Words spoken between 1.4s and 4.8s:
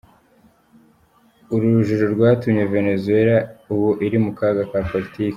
Uru rujijo rwatumye Venezuela ubu iri mu kaga ka